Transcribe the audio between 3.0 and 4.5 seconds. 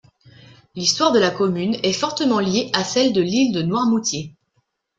de l'île de Noirmoutier.